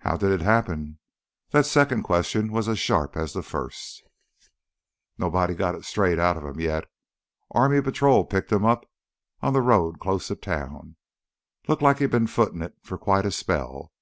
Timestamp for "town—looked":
10.34-11.82